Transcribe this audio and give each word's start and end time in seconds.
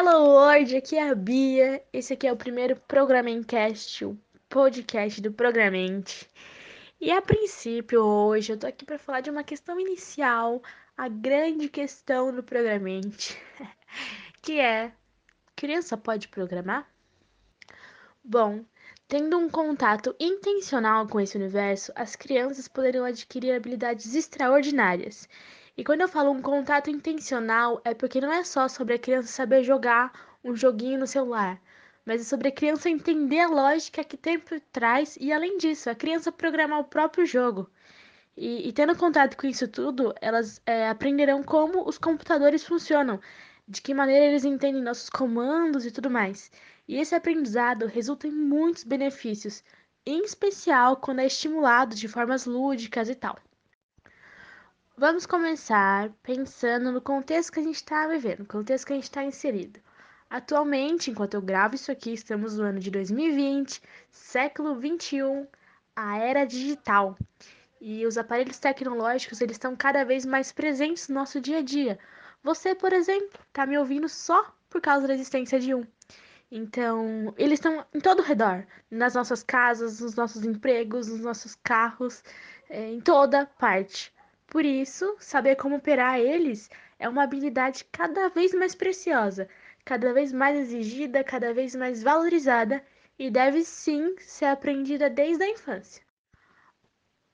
Hello 0.00 0.28
World, 0.28 0.76
aqui 0.76 0.96
é 0.96 1.10
a 1.10 1.12
Bia. 1.12 1.82
Esse 1.92 2.12
aqui 2.12 2.28
é 2.28 2.32
o 2.32 2.36
primeiro 2.36 2.76
Programencast, 2.76 4.04
o 4.04 4.16
podcast 4.48 5.20
do 5.20 5.32
Programente. 5.32 6.30
E 7.00 7.10
a 7.10 7.20
princípio, 7.20 8.04
hoje 8.04 8.52
eu 8.52 8.56
tô 8.56 8.68
aqui 8.68 8.84
para 8.84 8.96
falar 8.96 9.22
de 9.22 9.30
uma 9.30 9.42
questão 9.42 9.80
inicial, 9.80 10.62
a 10.96 11.08
grande 11.08 11.68
questão 11.68 12.32
do 12.32 12.44
Programente, 12.44 13.36
que 14.40 14.60
é: 14.60 14.92
criança 15.56 15.96
pode 15.96 16.28
programar? 16.28 16.88
Bom, 18.22 18.64
tendo 19.08 19.36
um 19.36 19.50
contato 19.50 20.14
intencional 20.20 21.08
com 21.08 21.18
esse 21.18 21.36
universo, 21.36 21.90
as 21.96 22.14
crianças 22.14 22.68
poderão 22.68 23.04
adquirir 23.04 23.52
habilidades 23.52 24.14
extraordinárias 24.14 25.28
e 25.78 25.84
quando 25.84 26.00
eu 26.00 26.08
falo 26.08 26.32
um 26.32 26.42
contato 26.42 26.90
intencional, 26.90 27.80
é 27.84 27.94
porque 27.94 28.20
não 28.20 28.32
é 28.32 28.42
só 28.42 28.66
sobre 28.66 28.94
a 28.94 28.98
criança 28.98 29.28
saber 29.28 29.62
jogar 29.62 30.12
um 30.42 30.56
joguinho 30.56 30.98
no 30.98 31.06
celular, 31.06 31.62
mas 32.04 32.20
é 32.20 32.24
sobre 32.24 32.48
a 32.48 32.52
criança 32.52 32.90
entender 32.90 33.38
a 33.38 33.48
lógica 33.48 34.02
que 34.02 34.16
tem 34.16 34.40
por 34.40 34.58
trás 34.72 35.16
e, 35.20 35.32
além 35.32 35.56
disso, 35.56 35.88
a 35.88 35.94
criança 35.94 36.32
programar 36.32 36.80
o 36.80 36.84
próprio 36.84 37.24
jogo. 37.24 37.70
E, 38.36 38.68
e 38.68 38.72
tendo 38.72 38.96
contato 38.96 39.36
com 39.36 39.46
isso 39.46 39.68
tudo, 39.68 40.12
elas 40.20 40.60
é, 40.66 40.88
aprenderão 40.88 41.44
como 41.44 41.88
os 41.88 41.96
computadores 41.96 42.64
funcionam, 42.64 43.20
de 43.68 43.80
que 43.80 43.94
maneira 43.94 44.26
eles 44.26 44.44
entendem 44.44 44.82
nossos 44.82 45.08
comandos 45.08 45.86
e 45.86 45.92
tudo 45.92 46.10
mais. 46.10 46.50
E 46.88 46.96
esse 46.96 47.14
aprendizado 47.14 47.86
resulta 47.86 48.26
em 48.26 48.32
muitos 48.32 48.82
benefícios, 48.82 49.62
em 50.04 50.24
especial 50.24 50.96
quando 50.96 51.20
é 51.20 51.26
estimulado 51.26 51.94
de 51.94 52.08
formas 52.08 52.46
lúdicas 52.46 53.08
e 53.08 53.14
tal. 53.14 53.38
Vamos 55.00 55.26
começar 55.26 56.10
pensando 56.24 56.90
no 56.90 57.00
contexto 57.00 57.52
que 57.52 57.60
a 57.60 57.62
gente 57.62 57.76
está 57.76 58.08
vivendo, 58.08 58.40
no 58.40 58.46
contexto 58.46 58.84
que 58.84 58.92
a 58.92 58.96
gente 58.96 59.04
está 59.04 59.22
inserido. 59.22 59.78
Atualmente, 60.28 61.08
enquanto 61.08 61.34
eu 61.34 61.40
gravo 61.40 61.76
isso 61.76 61.92
aqui, 61.92 62.12
estamos 62.12 62.58
no 62.58 62.64
ano 62.64 62.80
de 62.80 62.90
2020, 62.90 63.80
século 64.10 64.74
21, 64.74 65.46
a 65.94 66.18
era 66.18 66.44
digital. 66.44 67.16
E 67.80 68.04
os 68.06 68.18
aparelhos 68.18 68.58
tecnológicos, 68.58 69.40
eles 69.40 69.54
estão 69.54 69.76
cada 69.76 70.04
vez 70.04 70.26
mais 70.26 70.50
presentes 70.50 71.08
no 71.08 71.14
nosso 71.14 71.40
dia 71.40 71.58
a 71.58 71.62
dia. 71.62 71.96
Você, 72.42 72.74
por 72.74 72.92
exemplo, 72.92 73.38
está 73.46 73.64
me 73.66 73.78
ouvindo 73.78 74.08
só 74.08 74.52
por 74.68 74.80
causa 74.80 75.06
da 75.06 75.14
existência 75.14 75.60
de 75.60 75.76
um. 75.76 75.86
Então, 76.50 77.32
eles 77.38 77.60
estão 77.60 77.86
em 77.94 78.00
todo 78.00 78.18
o 78.18 78.24
redor, 78.24 78.66
nas 78.90 79.14
nossas 79.14 79.44
casas, 79.44 80.00
nos 80.00 80.16
nossos 80.16 80.42
empregos, 80.42 81.06
nos 81.06 81.20
nossos 81.20 81.54
carros, 81.54 82.20
é, 82.68 82.90
em 82.90 83.00
toda 83.00 83.46
parte. 83.46 84.12
Por 84.48 84.64
isso, 84.64 85.16
saber 85.20 85.56
como 85.56 85.76
operar 85.76 86.18
eles 86.18 86.70
é 86.98 87.08
uma 87.08 87.22
habilidade 87.22 87.84
cada 87.92 88.28
vez 88.28 88.52
mais 88.54 88.74
preciosa, 88.74 89.48
cada 89.84 90.12
vez 90.12 90.32
mais 90.32 90.58
exigida, 90.58 91.22
cada 91.22 91.52
vez 91.52 91.74
mais 91.74 92.02
valorizada 92.02 92.82
e 93.18 93.30
deve 93.30 93.64
sim 93.64 94.16
ser 94.18 94.46
aprendida 94.46 95.10
desde 95.10 95.44
a 95.44 95.48
infância. 95.48 96.02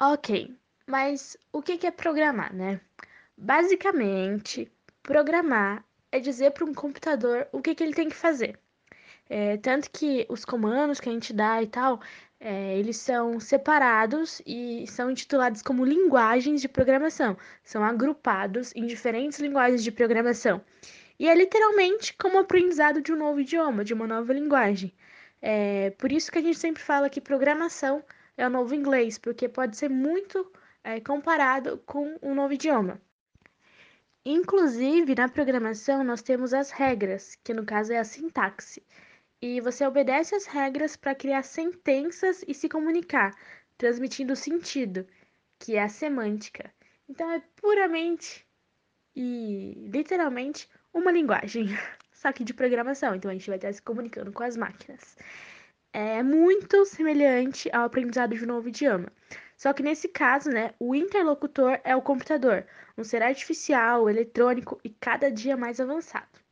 Ok, 0.00 0.54
mas 0.86 1.36
o 1.52 1.62
que 1.62 1.86
é 1.86 1.90
programar, 1.90 2.54
né? 2.54 2.80
Basicamente, 3.36 4.70
programar 5.02 5.84
é 6.10 6.18
dizer 6.18 6.50
para 6.50 6.64
um 6.64 6.74
computador 6.74 7.48
o 7.52 7.62
que, 7.62 7.70
ele 7.82 7.94
tem 7.94 8.08
que 8.08 8.16
fazer. 8.16 8.58
É, 9.28 9.56
tanto 9.56 9.90
que 9.90 10.26
os 10.28 10.44
comandos 10.44 11.00
que 11.00 11.08
a 11.08 11.12
gente 11.12 11.32
dá 11.32 11.62
e 11.62 11.66
tal, 11.66 12.00
é, 12.38 12.78
eles 12.78 12.98
são 12.98 13.40
separados 13.40 14.42
e 14.46 14.86
são 14.88 15.10
intitulados 15.10 15.62
como 15.62 15.84
linguagens 15.84 16.60
de 16.60 16.68
programação. 16.68 17.36
São 17.64 17.82
agrupados 17.82 18.72
em 18.76 18.86
diferentes 18.86 19.38
linguagens 19.38 19.82
de 19.82 19.90
programação. 19.90 20.62
E 21.18 21.28
é 21.28 21.34
literalmente 21.34 22.14
como 22.14 22.38
aprendizado 22.38 23.00
de 23.00 23.12
um 23.12 23.16
novo 23.16 23.40
idioma, 23.40 23.84
de 23.84 23.94
uma 23.94 24.06
nova 24.06 24.32
linguagem. 24.32 24.92
É, 25.40 25.90
por 25.98 26.12
isso 26.12 26.30
que 26.30 26.38
a 26.38 26.42
gente 26.42 26.58
sempre 26.58 26.82
fala 26.82 27.08
que 27.08 27.20
programação 27.20 28.04
é 28.36 28.46
o 28.46 28.50
novo 28.50 28.74
inglês, 28.74 29.18
porque 29.18 29.48
pode 29.48 29.76
ser 29.76 29.88
muito 29.88 30.50
é, 30.84 31.00
comparado 31.00 31.78
com 31.86 32.18
um 32.22 32.34
novo 32.34 32.52
idioma. 32.52 33.00
Inclusive, 34.24 35.14
na 35.14 35.28
programação, 35.28 36.04
nós 36.04 36.20
temos 36.20 36.52
as 36.52 36.70
regras, 36.70 37.36
que 37.44 37.54
no 37.54 37.64
caso 37.64 37.92
é 37.92 37.98
a 37.98 38.04
sintaxe 38.04 38.82
e 39.46 39.60
você 39.60 39.86
obedece 39.86 40.34
às 40.34 40.44
regras 40.44 40.96
para 40.96 41.14
criar 41.14 41.44
sentenças 41.44 42.44
e 42.48 42.52
se 42.52 42.68
comunicar, 42.68 43.32
transmitindo 43.78 44.34
sentido, 44.34 45.06
que 45.56 45.76
é 45.76 45.82
a 45.84 45.88
semântica. 45.88 46.74
Então 47.08 47.30
é 47.30 47.40
puramente 47.54 48.44
e 49.14 49.88
literalmente 49.88 50.68
uma 50.92 51.12
linguagem, 51.12 51.68
só 52.12 52.32
que 52.32 52.42
de 52.42 52.52
programação. 52.52 53.14
Então 53.14 53.30
a 53.30 53.34
gente 53.34 53.46
vai 53.46 53.56
estar 53.56 53.72
se 53.72 53.80
comunicando 53.80 54.32
com 54.32 54.42
as 54.42 54.56
máquinas. 54.56 55.16
É 55.92 56.24
muito 56.24 56.84
semelhante 56.84 57.70
ao 57.72 57.84
aprendizado 57.84 58.34
de 58.34 58.42
um 58.42 58.48
novo 58.48 58.68
idioma. 58.68 59.12
Só 59.56 59.72
que 59.72 59.82
nesse 59.82 60.08
caso, 60.08 60.50
né, 60.50 60.74
o 60.76 60.92
interlocutor 60.92 61.80
é 61.84 61.94
o 61.94 62.02
computador, 62.02 62.66
um 62.98 63.04
ser 63.04 63.22
artificial, 63.22 64.10
eletrônico 64.10 64.80
e 64.82 64.90
cada 64.90 65.30
dia 65.30 65.56
mais 65.56 65.78
avançado. 65.78 66.45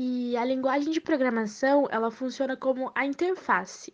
E 0.00 0.36
a 0.36 0.44
linguagem 0.44 0.92
de 0.92 1.00
programação, 1.00 1.88
ela 1.90 2.08
funciona 2.08 2.56
como 2.56 2.92
a 2.94 3.04
interface. 3.04 3.92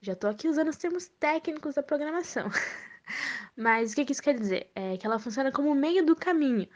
Já 0.00 0.12
estou 0.12 0.30
aqui 0.30 0.46
usando 0.46 0.68
os 0.68 0.76
termos 0.76 1.08
técnicos 1.08 1.74
da 1.74 1.82
programação. 1.82 2.48
Mas 3.56 3.90
o 3.90 3.96
que, 3.96 4.04
que 4.04 4.12
isso 4.12 4.22
quer 4.22 4.38
dizer? 4.38 4.70
É 4.76 4.96
que 4.96 5.04
ela 5.04 5.18
funciona 5.18 5.50
como 5.50 5.72
o 5.72 5.74
meio 5.74 6.06
do 6.06 6.14
caminho. 6.14 6.68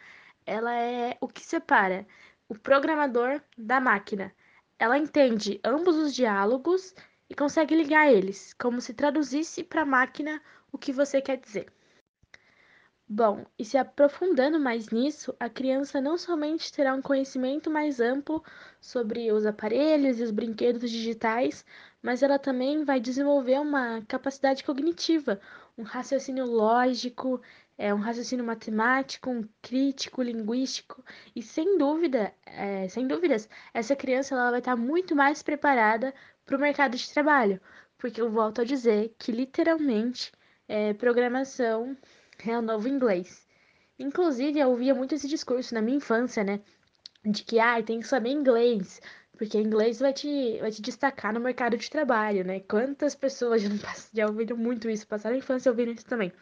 Ela 0.44 0.74
é 0.74 1.16
o 1.20 1.28
que 1.28 1.46
separa 1.46 2.04
o 2.48 2.58
programador 2.58 3.40
da 3.56 3.78
máquina. 3.80 4.34
Ela 4.76 4.98
entende 4.98 5.60
ambos 5.62 5.94
os 5.94 6.12
diálogos 6.12 6.96
e 7.30 7.34
consegue 7.36 7.76
ligar 7.76 8.12
eles, 8.12 8.54
como 8.54 8.80
se 8.80 8.92
traduzisse 8.92 9.62
para 9.62 9.82
a 9.82 9.86
máquina 9.86 10.42
o 10.72 10.78
que 10.78 10.92
você 10.92 11.22
quer 11.22 11.36
dizer. 11.36 11.72
Bom, 13.08 13.44
e 13.58 13.64
se 13.64 13.76
aprofundando 13.76 14.58
mais 14.58 14.88
nisso, 14.88 15.34
a 15.38 15.48
criança 15.48 16.00
não 16.00 16.16
somente 16.16 16.72
terá 16.72 16.94
um 16.94 17.02
conhecimento 17.02 17.70
mais 17.70 18.00
amplo 18.00 18.42
sobre 18.80 19.30
os 19.30 19.44
aparelhos 19.44 20.18
e 20.18 20.22
os 20.22 20.30
brinquedos 20.30 20.90
digitais, 20.90 21.66
mas 22.02 22.22
ela 22.22 22.38
também 22.38 22.82
vai 22.82 22.98
desenvolver 22.98 23.60
uma 23.60 24.02
capacidade 24.08 24.64
cognitiva, 24.64 25.38
um 25.76 25.82
raciocínio 25.82 26.46
lógico, 26.46 27.40
é, 27.76 27.92
um 27.92 27.98
raciocínio 27.98 28.44
matemático, 28.44 29.28
um 29.30 29.46
crítico, 29.60 30.22
linguístico, 30.22 31.04
e 31.36 31.42
sem 31.42 31.76
dúvida, 31.76 32.32
é, 32.46 32.88
sem 32.88 33.06
dúvidas, 33.06 33.48
essa 33.74 33.94
criança 33.94 34.34
ela 34.34 34.50
vai 34.50 34.60
estar 34.60 34.76
muito 34.76 35.14
mais 35.14 35.42
preparada 35.42 36.14
para 36.46 36.56
o 36.56 36.60
mercado 36.60 36.96
de 36.96 37.12
trabalho, 37.12 37.60
porque 37.98 38.20
eu 38.20 38.30
volto 38.30 38.62
a 38.62 38.64
dizer 38.64 39.14
que 39.18 39.30
literalmente 39.30 40.32
é, 40.66 40.94
programação 40.94 41.96
é 42.46 42.58
o 42.58 42.62
novo 42.62 42.88
inglês. 42.88 43.46
Inclusive, 43.98 44.58
eu 44.58 44.70
ouvia 44.70 44.94
muito 44.94 45.14
esse 45.14 45.28
discurso 45.28 45.74
na 45.74 45.82
minha 45.82 45.96
infância, 45.98 46.42
né? 46.42 46.60
De 47.24 47.42
que, 47.44 47.58
ah, 47.58 47.82
tem 47.82 48.00
que 48.00 48.06
saber 48.06 48.30
inglês, 48.30 49.00
porque 49.36 49.58
inglês 49.58 49.98
vai 50.00 50.12
te, 50.12 50.58
vai 50.60 50.70
te 50.70 50.82
destacar 50.82 51.32
no 51.32 51.40
mercado 51.40 51.76
de 51.76 51.90
trabalho, 51.90 52.44
né? 52.44 52.60
Quantas 52.60 53.14
pessoas 53.14 53.62
já, 53.62 53.70
já 54.12 54.26
ouviram 54.26 54.56
muito 54.56 54.88
isso, 54.88 55.06
passaram 55.06 55.36
a 55.36 55.38
infância 55.38 55.70
ouvindo 55.70 55.92
isso 55.92 56.06
também. 56.06 56.32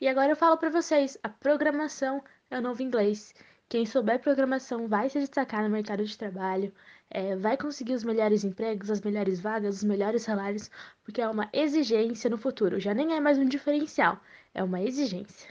E 0.00 0.08
agora 0.08 0.32
eu 0.32 0.36
falo 0.36 0.56
para 0.56 0.70
vocês, 0.70 1.18
a 1.22 1.28
programação 1.28 2.22
é 2.50 2.58
o 2.58 2.62
novo 2.62 2.82
inglês. 2.82 3.34
Quem 3.68 3.84
souber 3.84 4.20
programação 4.20 4.86
vai 4.86 5.10
se 5.10 5.18
destacar 5.18 5.62
no 5.62 5.70
mercado 5.70 6.04
de 6.04 6.16
trabalho, 6.16 6.72
é, 7.10 7.36
vai 7.36 7.56
conseguir 7.56 7.94
os 7.94 8.04
melhores 8.04 8.44
empregos, 8.44 8.90
as 8.90 9.00
melhores 9.00 9.40
vagas, 9.40 9.76
os 9.76 9.84
melhores 9.84 10.22
salários, 10.22 10.70
porque 11.04 11.20
é 11.20 11.28
uma 11.28 11.48
exigência 11.52 12.28
no 12.30 12.38
futuro, 12.38 12.80
já 12.80 12.92
nem 12.94 13.14
é 13.14 13.20
mais 13.20 13.38
um 13.38 13.44
diferencial, 13.44 14.20
é 14.54 14.62
uma 14.62 14.82
exigência. 14.82 15.48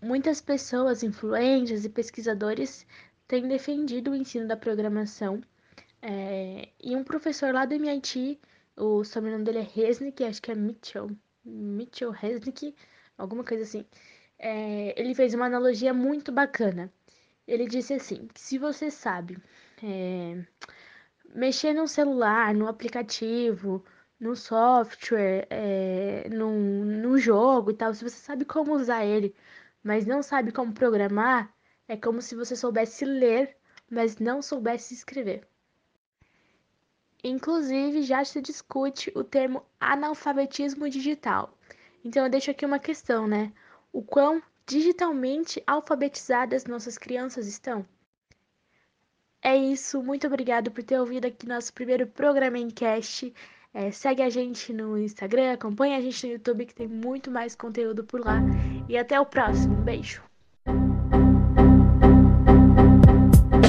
Muitas 0.00 0.40
pessoas 0.40 1.02
influentes 1.02 1.84
e 1.84 1.88
pesquisadores 1.88 2.86
têm 3.26 3.48
defendido 3.48 4.10
o 4.10 4.14
ensino 4.14 4.46
da 4.46 4.56
programação, 4.56 5.42
é, 6.02 6.68
e 6.82 6.94
um 6.94 7.02
professor 7.02 7.52
lá 7.52 7.64
do 7.64 7.74
MIT, 7.74 8.38
o 8.76 9.02
sobrenome 9.04 9.44
dele 9.44 9.58
é 9.58 9.62
Resnick, 9.62 10.22
acho 10.22 10.40
que 10.42 10.52
é 10.52 10.54
Mitchell, 10.54 11.10
Mitchell 11.44 12.10
Resnick, 12.10 12.74
alguma 13.18 13.42
coisa 13.42 13.64
assim, 13.64 13.84
é, 14.38 14.94
ele 15.00 15.14
fez 15.14 15.34
uma 15.34 15.46
analogia 15.46 15.92
muito 15.94 16.30
bacana. 16.30 16.92
Ele 17.46 17.66
disse 17.66 17.94
assim: 17.94 18.28
se 18.34 18.58
você 18.58 18.90
sabe 18.90 19.38
é, 19.82 20.44
mexer 21.34 21.72
no 21.74 21.86
celular, 21.88 22.54
no 22.54 22.68
aplicativo, 22.68 23.84
no 24.18 24.34
software, 24.34 25.46
é, 25.50 26.28
no, 26.30 26.84
no 26.84 27.18
jogo 27.18 27.70
e 27.70 27.74
tal, 27.74 27.92
se 27.94 28.02
você 28.04 28.16
sabe 28.16 28.44
como 28.44 28.74
usar 28.74 29.04
ele, 29.04 29.34
mas 29.82 30.06
não 30.06 30.22
sabe 30.22 30.52
como 30.52 30.72
programar, 30.72 31.54
é 31.88 31.96
como 31.96 32.20
se 32.22 32.34
você 32.34 32.56
soubesse 32.56 33.04
ler, 33.04 33.56
mas 33.90 34.18
não 34.18 34.42
soubesse 34.42 34.94
escrever. 34.94 35.46
Inclusive, 37.22 38.02
já 38.02 38.24
se 38.24 38.40
discute 38.40 39.12
o 39.14 39.24
termo 39.24 39.62
analfabetismo 39.80 40.88
digital. 40.88 41.56
Então, 42.04 42.24
eu 42.24 42.30
deixo 42.30 42.50
aqui 42.50 42.64
uma 42.64 42.78
questão, 42.78 43.26
né? 43.26 43.52
O 43.92 44.02
quão 44.02 44.42
digitalmente 44.66 45.62
alfabetizadas 45.66 46.66
nossas 46.66 46.96
crianças 46.98 47.46
estão? 47.46 47.86
É 49.46 49.56
isso, 49.56 50.02
muito 50.02 50.26
obrigado 50.26 50.72
por 50.72 50.82
ter 50.82 50.98
ouvido 50.98 51.26
aqui 51.26 51.46
nosso 51.46 51.72
primeiro 51.72 52.04
programa 52.04 52.58
em 52.58 52.68
cast. 52.68 53.32
É, 53.72 53.92
segue 53.92 54.20
a 54.20 54.28
gente 54.28 54.72
no 54.72 54.98
Instagram, 54.98 55.52
acompanha 55.52 55.98
a 55.98 56.00
gente 56.00 56.26
no 56.26 56.32
YouTube 56.32 56.66
que 56.66 56.74
tem 56.74 56.88
muito 56.88 57.30
mais 57.30 57.54
conteúdo 57.54 58.02
por 58.02 58.18
lá. 58.18 58.40
E 58.88 58.98
até 58.98 59.20
o 59.20 59.24
próximo. 59.24 59.76
Beijo. 59.76 60.20